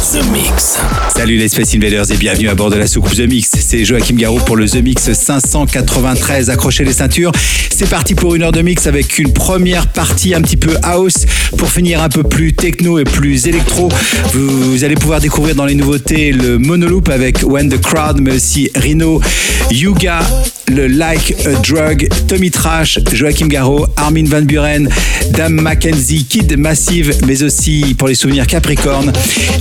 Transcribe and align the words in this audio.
The 0.00 0.24
Mix. 0.32 0.78
Salut 1.14 1.36
les 1.36 1.50
Space 1.50 1.74
Invaders 1.74 2.10
et 2.10 2.16
bienvenue 2.16 2.48
à 2.48 2.54
bord 2.54 2.70
de 2.70 2.76
la 2.76 2.86
soucoupe 2.86 3.14
The 3.14 3.28
Mix. 3.28 3.50
C'est 3.60 3.84
Joachim 3.84 4.14
Garou 4.14 4.38
pour 4.38 4.56
le 4.56 4.66
The 4.66 4.82
Mix 4.82 5.12
593. 5.12 6.48
Accrochez 6.48 6.84
les 6.84 6.94
ceintures. 6.94 7.32
C'est 7.70 7.88
parti 7.88 8.14
pour 8.14 8.34
une 8.34 8.42
heure 8.42 8.52
de 8.52 8.60
mix 8.60 8.86
avec 8.86 9.18
une 9.18 9.32
première 9.32 9.86
partie 9.86 10.34
un 10.34 10.42
petit 10.42 10.56
peu 10.56 10.74
house 10.82 11.26
pour 11.56 11.70
finir 11.70 12.02
un 12.02 12.08
peu 12.08 12.22
plus 12.22 12.52
techno 12.52 12.98
et 12.98 13.04
plus 13.04 13.46
électro. 13.46 13.88
Vous, 14.32 14.84
allez 14.84 14.96
pouvoir 14.96 15.20
découvrir 15.20 15.54
dans 15.54 15.64
les 15.64 15.74
nouveautés 15.74 16.32
le 16.32 16.58
monoloop 16.58 17.08
avec 17.08 17.42
When 17.42 17.68
the 17.68 17.80
Crowd, 17.80 18.20
mais 18.20 18.34
aussi 18.34 18.70
Rino, 18.74 19.20
Yuga, 19.70 20.20
le 20.68 20.88
Like 20.88 21.34
a 21.46 21.52
Drug, 21.60 22.08
Tommy 22.28 22.50
Trash, 22.50 22.98
Joachim 23.12 23.46
Garraud, 23.46 23.86
Armin 23.96 24.24
Van 24.24 24.42
Buren, 24.42 24.88
Dame 25.32 25.60
Mackenzie, 25.60 26.24
Kid 26.24 26.56
Massive, 26.58 27.16
mais 27.26 27.42
aussi 27.42 27.94
pour 27.96 28.08
les 28.08 28.14
souvenirs 28.14 28.46
Capricorn. 28.46 29.10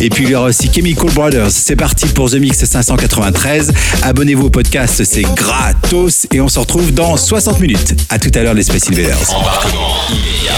Et 0.01 0.09
puis 0.09 0.28
il 0.29 0.33
y 0.33 0.35
aura 0.35 0.49
aussi 0.49 0.69
Chemical 0.71 1.09
Brothers. 1.09 1.49
C'est 1.49 1.75
parti 1.75 2.05
pour 2.09 2.29
The 2.29 2.35
Mix 2.35 2.63
593. 2.63 3.73
Abonnez-vous 4.03 4.45
au 4.45 4.49
podcast, 4.51 5.03
c'est 5.03 5.23
gratos. 5.23 6.27
Et 6.31 6.39
on 6.39 6.47
se 6.47 6.59
retrouve 6.59 6.93
dans 6.93 7.17
60 7.17 7.59
minutes. 7.59 7.95
À 8.09 8.19
tout 8.19 8.29
à 8.35 8.43
l'heure 8.43 8.53
les 8.53 8.61
Space 8.61 8.89
Invaders. 8.89 9.17
Embarquement 9.33 9.95
immédiat 10.11 10.53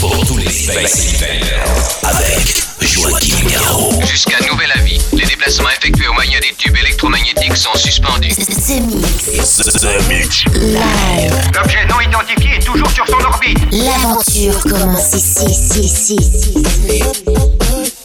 pour 0.00 0.26
tous 0.26 0.38
les 0.38 0.48
Space 0.48 1.16
Invaders 1.16 1.98
avec 2.04 2.62
Joachim 2.80 3.36
Garraud. 3.50 4.00
Jusqu'à 4.10 4.38
nouvel 4.50 4.70
avis, 4.74 4.98
les 5.12 5.26
déplacements 5.26 5.68
effectués 5.68 6.08
au 6.08 6.14
moyen 6.14 6.38
des 6.40 6.54
tubes 6.56 6.76
électromagnétiques 6.78 7.56
sont 7.58 7.76
suspendus. 7.76 8.30
The 8.30 8.80
Mix. 8.94 9.56
The 9.56 10.08
Mix. 10.08 10.44
Live. 10.54 11.34
L'objet 11.54 11.84
non 11.90 12.00
identifié 12.00 12.56
est 12.56 12.64
toujours 12.64 12.90
sur 12.90 13.06
son 13.06 13.22
orbite. 13.22 13.58
L'aventure 13.70 14.62
commence 14.62 15.12
ici, 15.14 15.44
ici, 15.44 15.80
ici, 15.80 16.16
ici. 16.16 17.99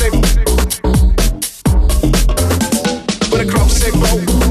say, 0.00 0.08
what 3.28 3.40
a 3.40 3.46
crop 3.46 3.68
say, 3.68 3.90
boat. 3.90 4.49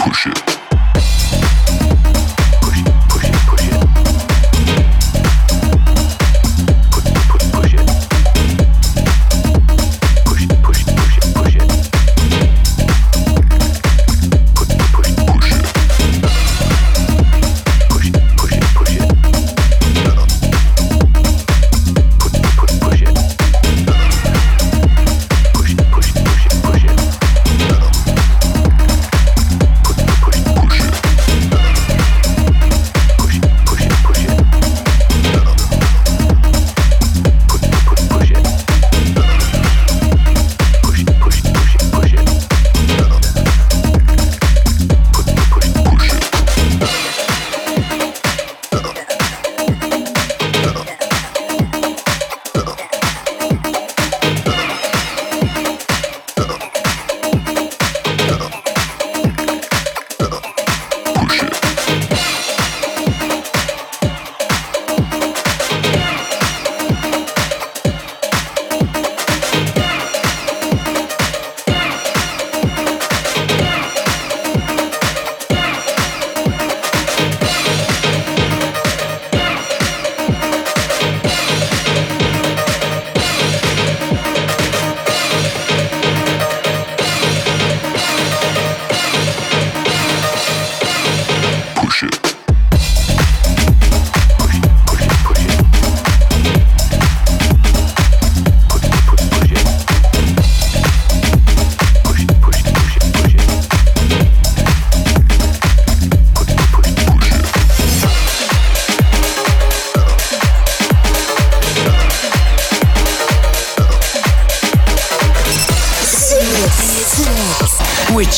push 0.00 0.26
it. 0.26 0.59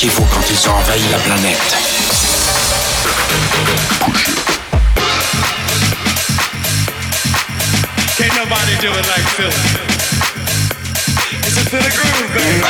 cerveau 0.03 0.27
quand 0.33 0.43
ils 0.51 0.69
envahissent 0.69 1.11
la 1.13 1.19
planète. 1.19 1.77
Can't 8.17 8.35
nobody 8.37 8.77
do 8.81 8.91
it 8.91 9.07
like 9.07 9.27
Phil. 9.37 9.53
It's 11.47 11.57
a 11.57 11.65
Philly 11.71 11.91
groove, 11.91 12.35
baby. 12.35 12.63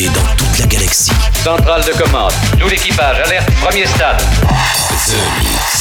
Dans 0.09 0.35
toute 0.37 0.59
la 0.59 0.67
galaxie. 0.67 1.13
Centrale 1.45 1.85
de 1.85 1.93
commande. 1.93 2.33
Tout 2.59 2.69
l'équipage, 2.69 3.19
alerte, 3.27 3.51
premier 3.63 3.87
stade. 3.87 4.19
The 4.19 5.17
Mix. 5.39 5.80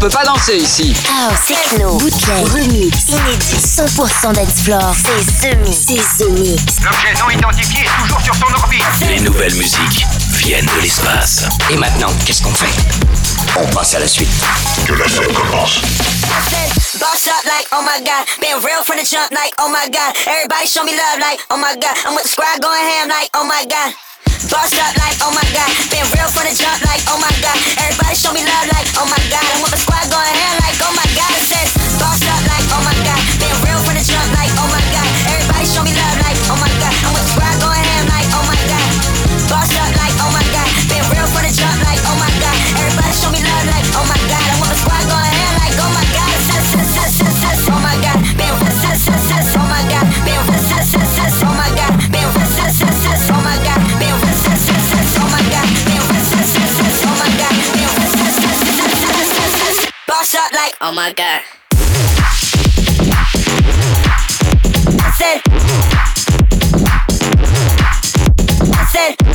peut 0.00 0.08
pas 0.08 0.24
danser 0.24 0.56
ici. 0.56 0.94
Ah, 1.08 1.28
oh, 1.28 1.32
House, 1.32 1.44
techno, 1.44 1.98
bootleg, 1.98 2.46
remix, 2.48 3.08
inédit, 3.08 3.58
100% 3.58 4.32
dance 4.32 4.62
floor. 4.64 4.94
C'est 4.96 5.48
The 5.48 5.58
Mix. 5.58 5.76
C'est 5.86 6.24
The 6.24 6.28
Mix. 6.30 6.62
L'objet 6.82 7.12
non 7.20 7.28
identifié 7.28 7.84
est 7.84 8.02
toujours 8.02 8.20
sur 8.22 8.34
son 8.34 8.54
orbite. 8.54 8.82
Les 9.06 9.20
nouvelles 9.20 9.54
musiques 9.56 10.06
viennent 10.30 10.64
de 10.64 10.80
l'espace. 10.80 11.44
Et 11.68 11.76
maintenant, 11.76 12.08
qu'est-ce 12.24 12.42
qu'on 12.42 12.54
fait? 12.54 12.72
On 13.58 13.66
passe 13.74 13.94
à 13.94 13.98
la 13.98 14.08
suite. 14.08 14.30
Que 14.86 14.94
la 14.94 15.06
fête 15.06 15.34
commence. 15.34 15.82
Boss 16.98 17.28
up 17.28 17.44
like, 17.44 17.68
oh 17.72 17.82
my 17.82 18.02
god. 18.02 18.24
Been 18.40 18.56
real 18.64 18.82
from 18.82 18.96
the 18.96 19.04
jump 19.04 19.30
like, 19.32 19.52
oh 19.60 19.68
my 19.68 19.86
god. 19.90 20.16
Everybody 20.26 20.66
show 20.66 20.82
me 20.82 20.92
love 20.92 21.20
like, 21.20 21.40
oh 21.50 21.58
my 21.58 21.76
god. 21.76 21.94
I'm 22.06 22.14
with 22.14 22.24
the 22.24 22.30
squad 22.30 22.60
going 22.62 22.80
ham 22.80 23.08
like, 23.08 23.28
oh 23.34 23.44
my 23.44 23.66
god. 23.68 23.92
Bossed 24.48 24.80
up 24.80 24.96
like, 24.96 25.20
oh 25.20 25.32
my 25.36 25.44
god. 25.52 25.68
Been 25.92 26.06
real 26.16 26.30
for 26.32 26.40
the 26.40 26.54
jump 26.56 26.80
like, 26.88 27.04
oh 27.12 27.20
my 27.20 27.28
god. 27.44 27.58
Everybody 27.76 28.16
show 28.16 28.32
me 28.32 28.40
love 28.40 28.72
like, 28.72 28.88
oh 28.96 29.04
my 29.04 29.20
god. 29.28 29.44
I 29.44 29.60
want 29.60 29.70
the 29.70 29.76
squad 29.76 30.08
going 30.08 30.32
ham 30.32 30.56
like, 30.64 30.80
oh 30.80 30.94
my 30.96 31.04
god. 31.12 31.30
It 31.36 31.44
says, 31.44 31.68
bossed 32.00 32.24
up. 32.24 32.29
Wash 60.20 60.34
up 60.34 60.52
like, 60.52 60.74
oh 60.82 60.92
my 60.92 61.14
god. 61.14 61.40
I 65.00 65.10
said, 65.16 65.40
I 68.74 68.84
said. 68.92 69.29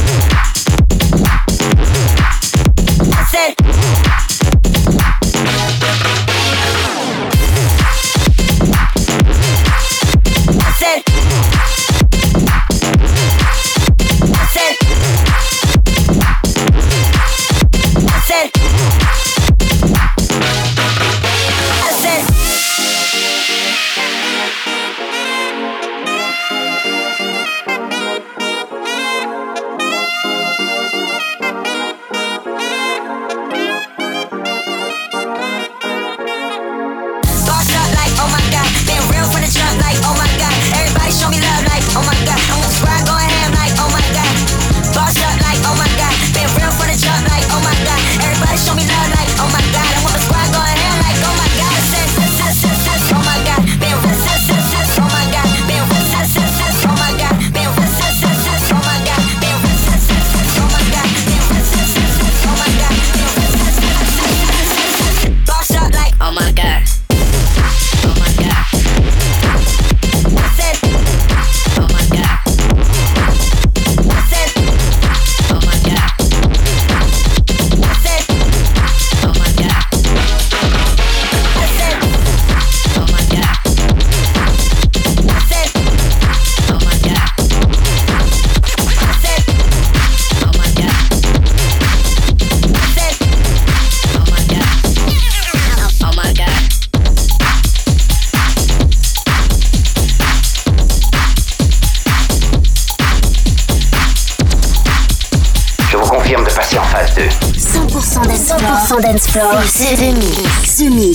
The 109.46 109.62
Mix. 109.62 110.82
Mix. 110.90 111.15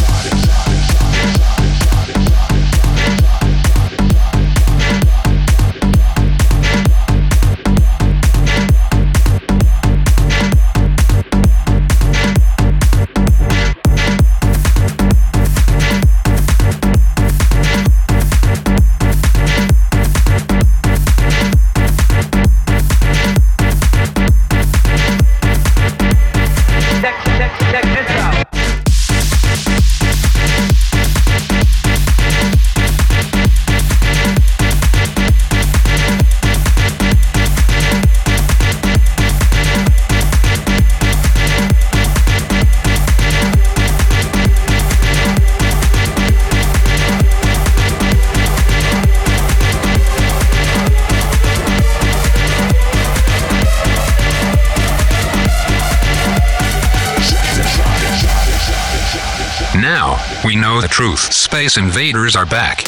Now 60.01 60.17
we 60.43 60.55
know 60.55 60.81
the 60.81 60.87
truth. 60.87 61.31
Space 61.31 61.77
invaders 61.77 62.35
are 62.35 62.47
back. 62.47 62.85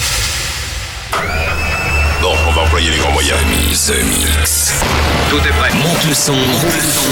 Bon, 2.21 2.36
on 2.47 2.52
va 2.54 2.63
employer 2.63 2.89
les 2.89 2.97
grands 2.97 3.12
moyens. 3.12 3.86
The 3.86 4.04
Mix. 4.04 4.73
Tout 5.30 5.38
est 5.38 5.54
prêt. 5.60 5.71
Monte 5.76 6.06
le 6.08 6.15
son, 6.15 6.34
roule 6.34 6.76
le 6.76 6.91
son. 6.91 7.12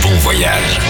Bon 0.00 0.16
voyage. 0.20 0.80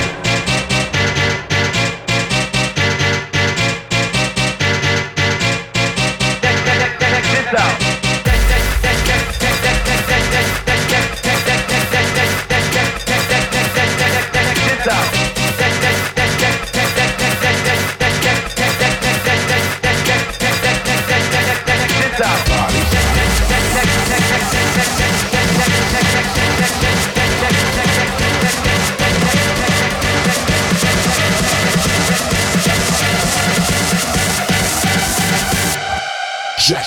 Check 7.50 7.85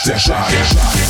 Seja, 0.09 0.17
seja, 0.17 0.63
seja. 0.65 1.08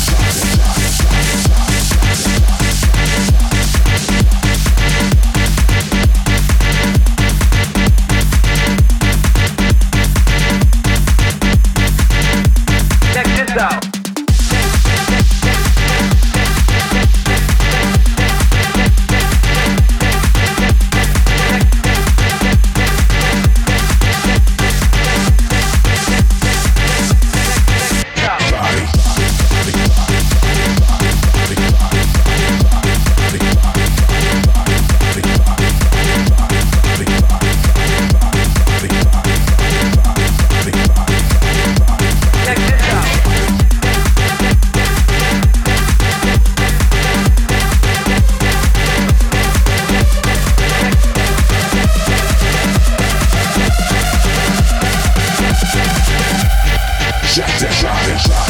Check 57.40 57.60
this 57.60 58.30
out. 58.30 58.49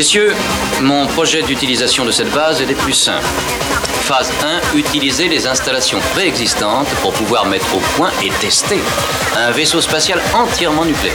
Messieurs, 0.00 0.34
mon 0.80 1.06
projet 1.06 1.42
d'utilisation 1.42 2.06
de 2.06 2.10
cette 2.10 2.32
base 2.32 2.62
est 2.62 2.66
des 2.66 2.74
plus 2.74 2.94
simples. 2.94 3.26
Phase 4.10 4.32
1, 4.74 4.76
utiliser 4.76 5.28
les 5.28 5.46
installations 5.46 6.00
préexistantes 6.14 6.88
pour 7.00 7.12
pouvoir 7.12 7.46
mettre 7.46 7.72
au 7.76 7.78
point 7.94 8.10
et 8.24 8.30
tester 8.40 8.80
un 9.36 9.52
vaisseau 9.52 9.80
spatial 9.80 10.20
entièrement 10.34 10.84
nucléaire. 10.84 11.14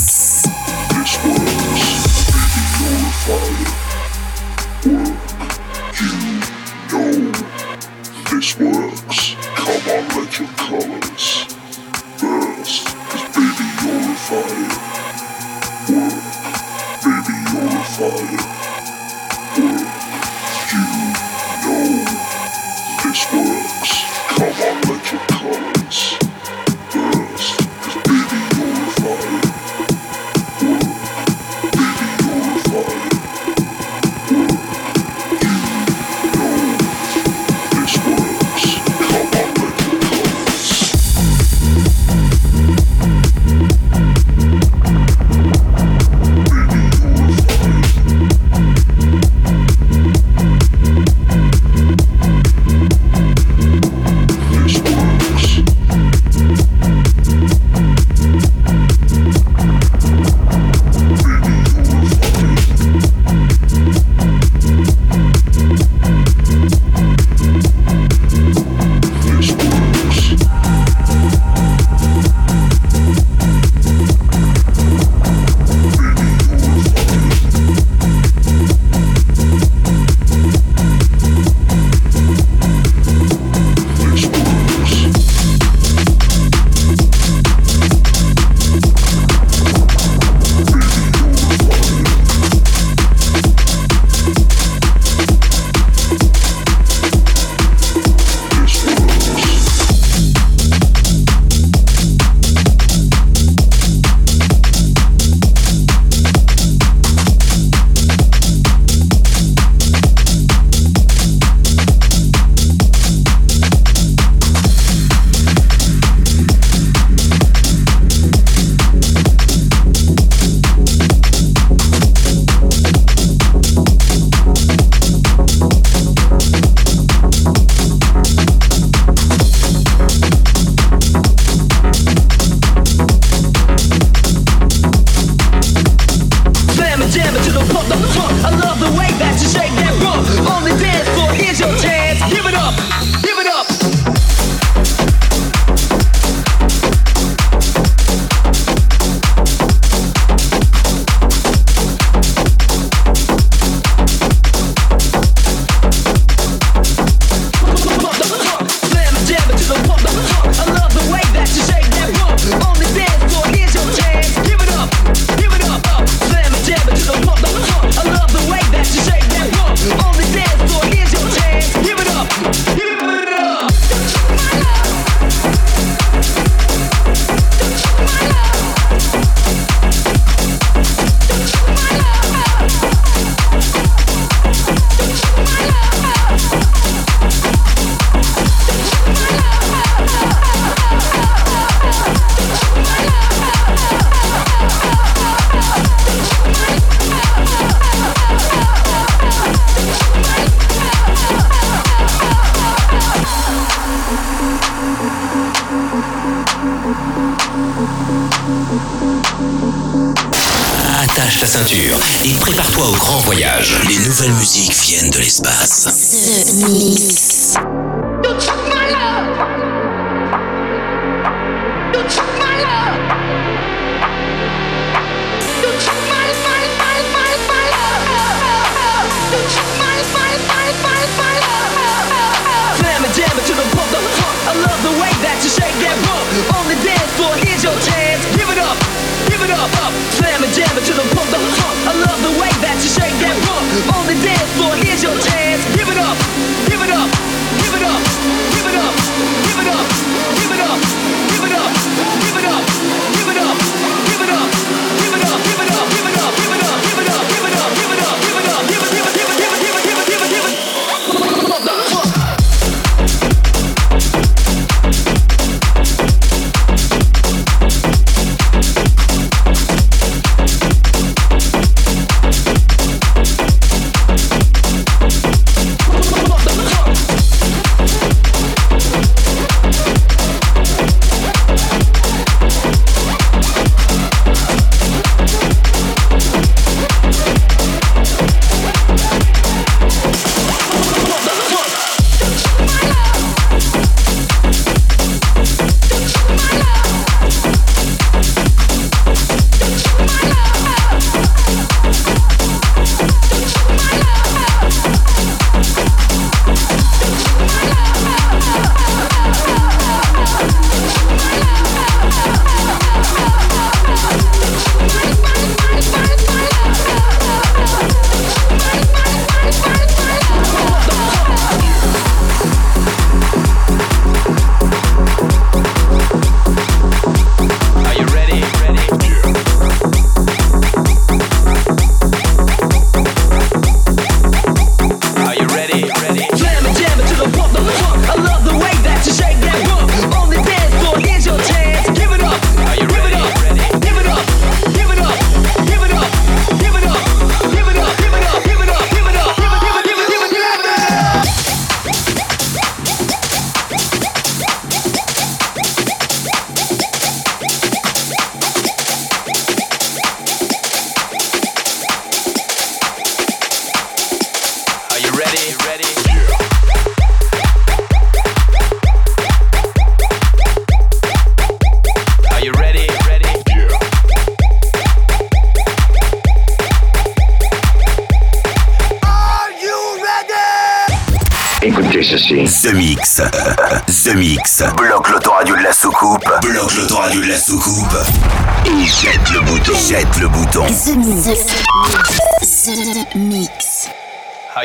nouvelles 214.21 214.37
musiques 214.37 214.81
viennent 214.83 215.09
de 215.09 215.19
l'espace. 215.19 215.87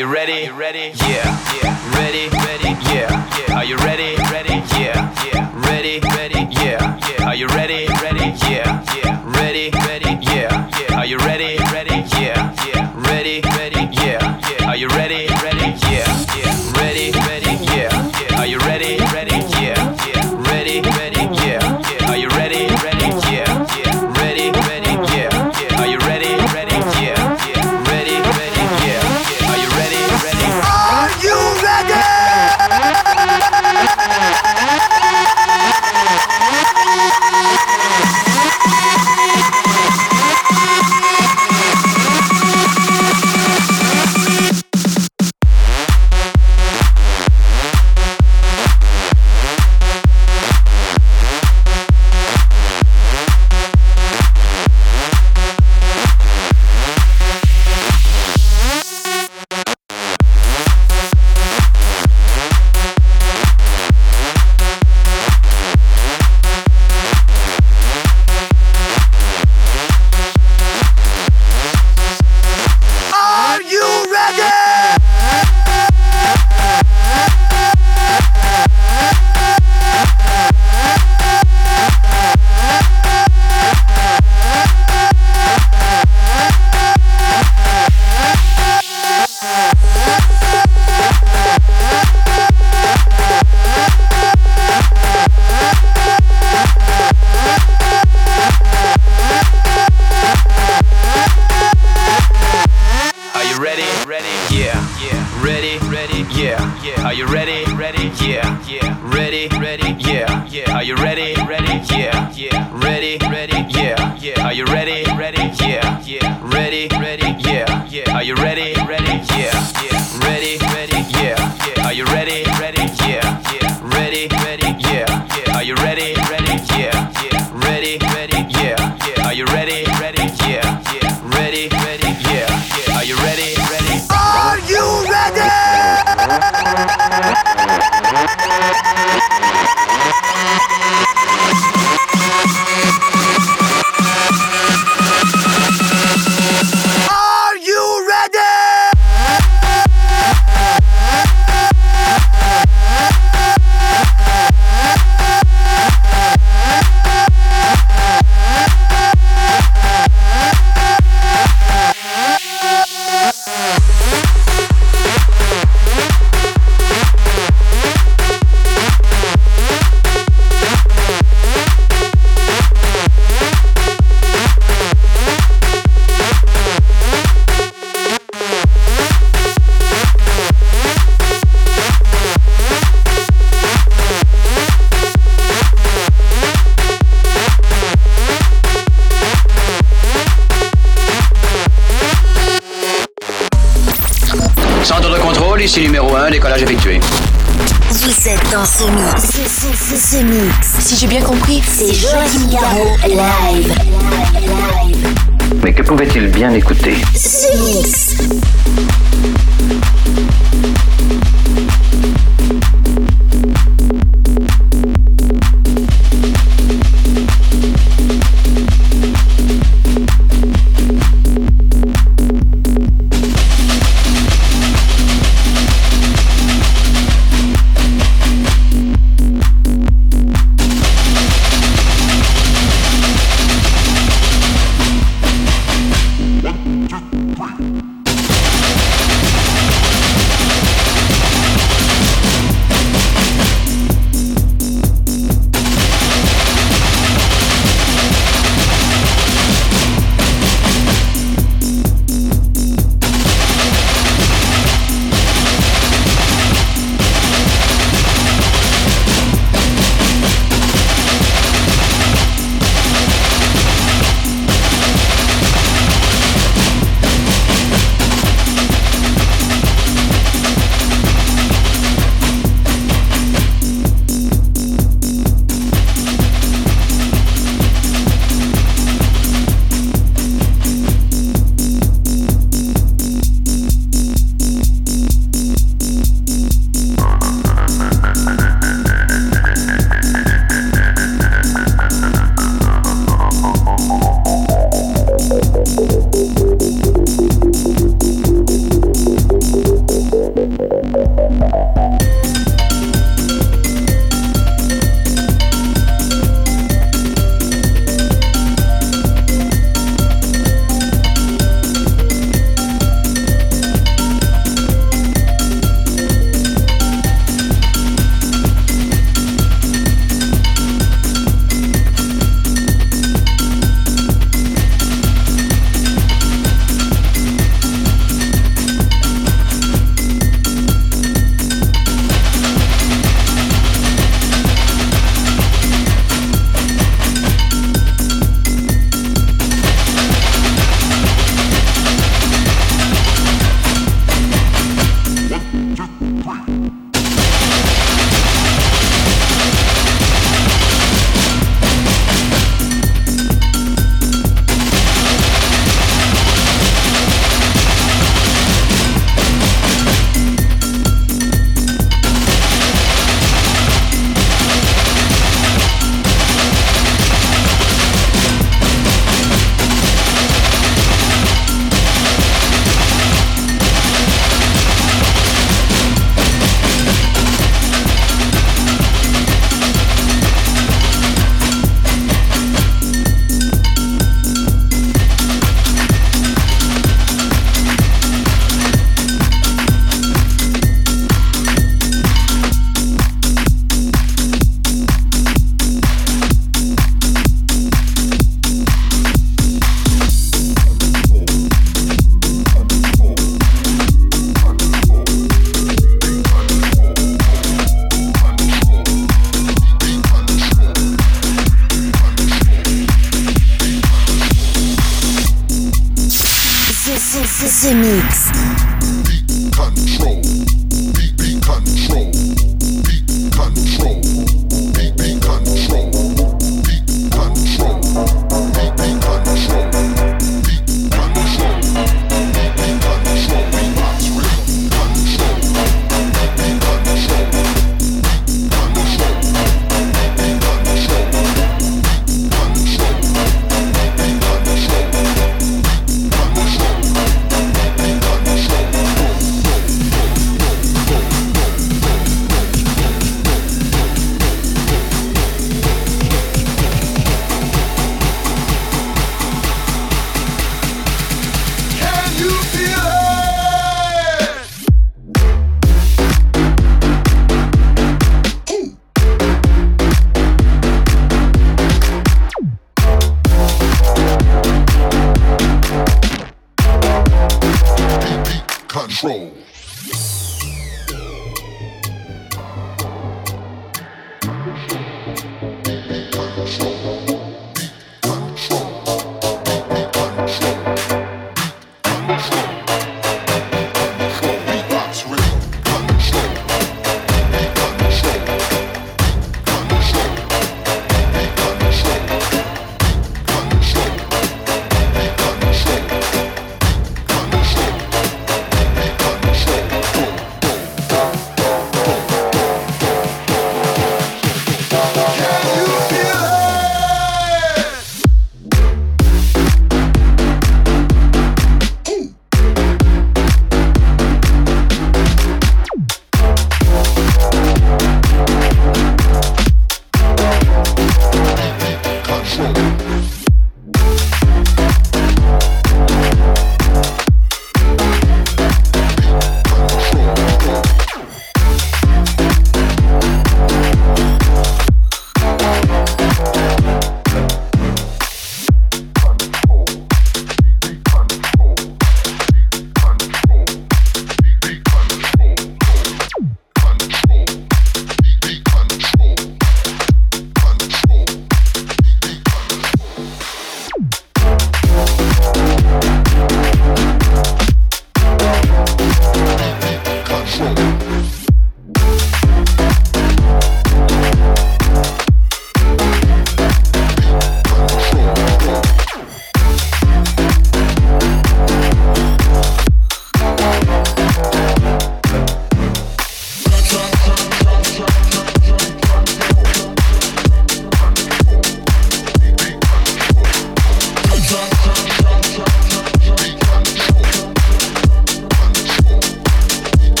You 0.00 0.06
ready? 0.06 0.32
Are 0.32 0.40
you 0.46 0.52
ready? 0.54 0.92
Yeah. 0.96 1.60
yeah. 1.62 1.98
Ready? 1.98 2.30
Ready? 2.30 2.70
Yeah. 2.88 3.46
yeah. 3.48 3.54
Are 3.54 3.64
you 3.66 3.76
ready? 3.76 4.16
ready? 4.32 4.39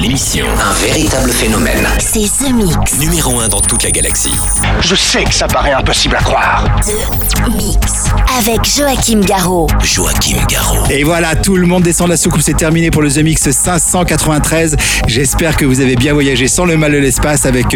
L'émission. 0.00 0.46
Un 0.46 0.72
véritable 0.86 1.30
phénomène. 1.30 1.86
C'est 1.98 2.20
The 2.20 2.52
Mix. 2.52 2.98
Numéro 2.98 3.38
1 3.40 3.48
dans 3.48 3.60
toute 3.60 3.82
la 3.82 3.90
galaxie. 3.90 4.32
Je 4.80 4.94
sais 4.94 5.24
que 5.24 5.34
ça 5.34 5.46
paraît 5.46 5.72
impossible 5.72 6.16
à 6.16 6.22
croire. 6.22 6.64
The 6.80 7.48
Mix. 7.54 8.04
Avec 8.38 8.64
Joachim 8.64 9.20
Garraud. 9.20 9.66
Joachim 9.82 10.38
Garraud. 10.48 10.86
Et 10.90 11.04
voilà, 11.04 11.36
tout 11.36 11.56
le 11.56 11.66
monde 11.66 11.82
descend 11.82 12.06
de 12.06 12.12
la 12.12 12.16
soucoupe, 12.16 12.40
c'est 12.40 12.56
terminé 12.56 12.90
pour 12.90 13.02
le 13.02 13.10
The 13.10 13.18
Mix 13.18 13.50
593. 13.50 14.76
J'espère 15.06 15.56
que 15.56 15.66
vous 15.66 15.80
avez 15.80 15.96
bien 15.96 16.14
voyagé 16.14 16.48
sans 16.48 16.64
le 16.64 16.76
mal 16.78 16.92
de 16.92 16.98
l'espace 16.98 17.44
avec 17.44 17.66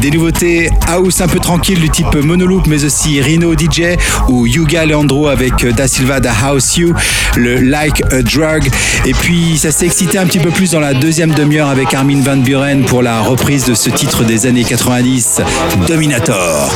des 0.00 0.10
nouveautés 0.10 0.70
house 0.86 1.20
un 1.20 1.28
peu 1.28 1.40
tranquilles 1.40 1.80
du 1.80 1.90
type 1.90 2.14
Monoloop, 2.14 2.66
mais 2.68 2.84
aussi 2.84 3.20
Rhino 3.20 3.54
DJ 3.54 3.96
ou 4.28 4.46
Yuga 4.46 4.86
Leandro 4.86 5.28
avec 5.28 5.66
Da 5.74 5.88
Silva 5.88 6.20
da 6.20 6.32
House 6.32 6.76
You, 6.76 6.94
le 7.36 7.56
Like 7.56 8.02
a 8.12 8.22
Drug. 8.22 8.68
Et 9.04 9.14
puis 9.14 9.58
ça 9.58 9.72
s'est 9.72 9.86
excité 9.86 10.18
un 10.18 10.26
petit 10.26 10.38
peu 10.38 10.50
plus 10.50 10.70
dans 10.70 10.80
la 10.80 10.94
deuxième 10.94 11.32
demi-heure 11.32 11.71
avec 11.72 11.94
Armin 11.94 12.20
Van 12.20 12.36
Buren 12.36 12.84
pour 12.84 13.02
la 13.02 13.22
reprise 13.22 13.64
de 13.64 13.72
ce 13.72 13.88
titre 13.88 14.24
des 14.24 14.44
années 14.44 14.62
90, 14.62 15.40
Dominator. 15.88 16.70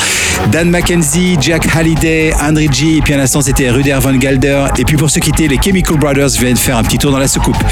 Dan 0.50 0.70
McKenzie, 0.70 1.36
Jack 1.38 1.68
Halliday, 1.76 2.32
André 2.40 2.66
G, 2.72 2.96
et 2.96 3.02
puis 3.02 3.12
à 3.12 3.18
l'instant 3.18 3.42
c'était 3.42 3.68
Ruder 3.68 3.98
Van 4.00 4.14
Galder. 4.14 4.64
Et 4.78 4.84
puis 4.84 4.96
pour 4.96 5.10
se 5.10 5.18
quitter, 5.18 5.48
les 5.48 5.58
Chemical 5.62 5.98
Brothers 5.98 6.30
viennent 6.40 6.56
faire 6.56 6.78
un 6.78 6.82
petit 6.82 6.96
tour 6.96 7.12
dans 7.12 7.18
la 7.18 7.28
soucoupe. 7.28 7.62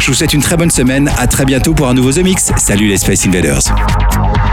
Je 0.00 0.08
vous 0.08 0.14
souhaite 0.14 0.34
une 0.34 0.42
très 0.42 0.56
bonne 0.56 0.72
semaine, 0.72 1.08
à 1.16 1.28
très 1.28 1.44
bientôt 1.44 1.72
pour 1.72 1.88
un 1.88 1.94
nouveau 1.94 2.10
The 2.10 2.24
Mix. 2.24 2.50
Salut 2.56 2.88
les 2.88 2.96
Space 2.96 3.24
Invaders. 3.26 3.62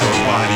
Your 0.00 0.10
body 0.26 0.53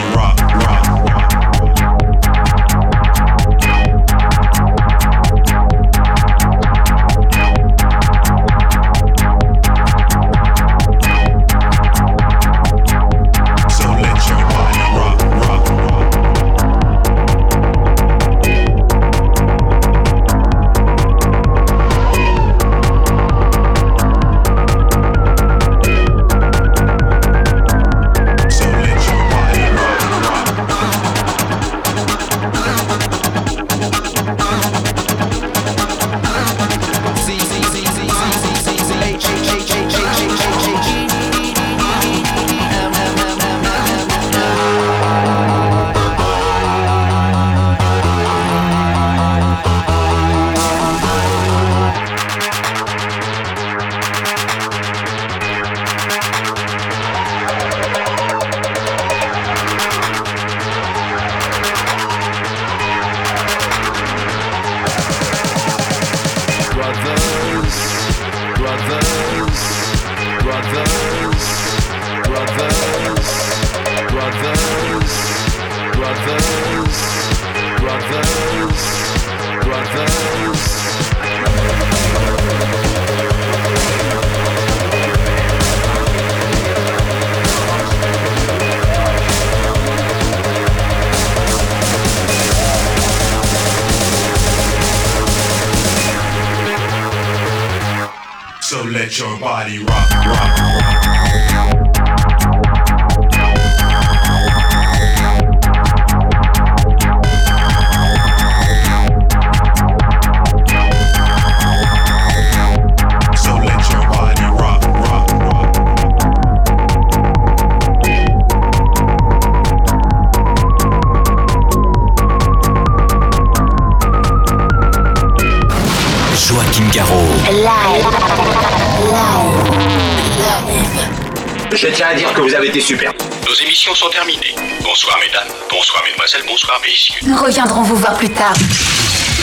reviendrons 137.59 137.83
vous 137.83 137.97
voir 137.97 138.15
plus 138.15 138.31
tard. 138.31 138.55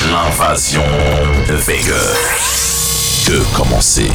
L'invasion 0.09 0.83
de 1.49 1.53
Vega. 1.53 1.93
Que 3.25 3.57
commencer 3.57 4.09